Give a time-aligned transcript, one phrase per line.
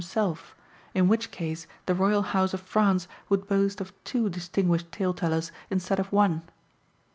[0.01, 0.55] himself,
[0.95, 5.99] in which case the royal house of France would boast of two distinguished taletellers instead
[5.99, 6.41] of one.